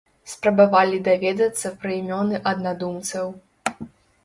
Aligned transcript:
Спрабавалі 0.29 1.01
даведацца 1.07 1.67
пра 1.85 1.93
імёны 1.99 2.35
аднадумцаў. 2.55 3.25